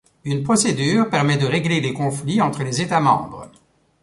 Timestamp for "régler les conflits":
1.45-2.41